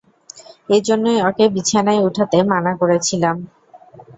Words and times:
এজন্যই 0.69 1.19
ওকে 1.29 1.45
বিছানায় 1.55 2.05
উঠাতে 2.07 2.37
মানা 2.51 2.71
করেছিলাম! 2.81 3.35